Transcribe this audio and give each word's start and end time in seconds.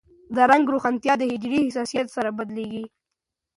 د 0.35 0.37
رنګ 0.51 0.65
روښانتیا 0.73 1.13
د 1.17 1.23
حجرې 1.31 1.59
حساسیت 1.67 2.07
سره 2.15 2.29
بدلېږي. 2.37 2.83